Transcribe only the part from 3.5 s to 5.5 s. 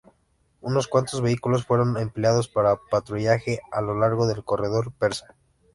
a lo largo del corredor persa.